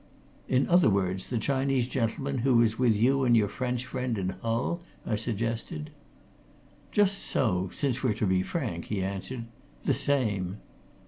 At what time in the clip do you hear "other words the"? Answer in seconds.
0.67-1.37